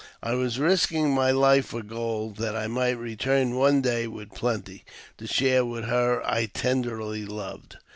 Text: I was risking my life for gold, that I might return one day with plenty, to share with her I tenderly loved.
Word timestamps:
I 0.23 0.33
was 0.33 0.57
risking 0.57 1.13
my 1.13 1.29
life 1.29 1.67
for 1.67 1.83
gold, 1.83 2.37
that 2.37 2.55
I 2.55 2.65
might 2.65 2.97
return 2.97 3.53
one 3.55 3.83
day 3.83 4.07
with 4.07 4.31
plenty, 4.33 4.83
to 5.19 5.27
share 5.27 5.63
with 5.63 5.83
her 5.85 6.23
I 6.27 6.47
tenderly 6.47 7.23
loved. 7.23 7.77